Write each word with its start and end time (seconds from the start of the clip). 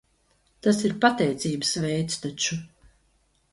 Tas 0.67 0.79
ir 0.89 0.95
pateicības 1.03 1.75
veids 1.85 2.19
taču. 2.25 2.61